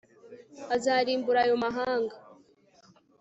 azarimbura 0.75 1.39
ayo 1.43 1.55
mahanga 1.63 2.15